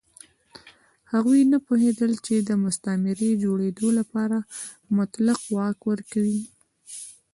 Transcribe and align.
هغوی 1.11 1.39
نه 1.51 1.57
پوهېدل 1.67 2.11
چې 2.25 2.35
د 2.39 2.49
مستعمرې 2.63 3.31
جوړېدو 3.43 3.87
لپاره 3.99 4.37
مطلق 4.97 5.39
واک 5.55 5.79
ورکوي. 5.91 6.41